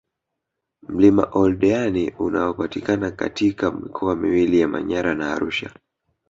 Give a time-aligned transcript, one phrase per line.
[0.87, 5.71] Mlima Oldeani unaopatikana katika mikoa miwili ya Manyara na Arusha